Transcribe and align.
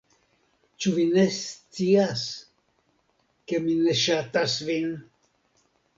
Ĉu 0.85 0.93
vi 0.95 1.03
ne 1.09 1.25
scias, 1.35 2.23
ke 3.51 3.61
mi 3.67 3.77
ne 3.83 3.95
ŝatas 4.07 4.57
vin? 4.71 4.89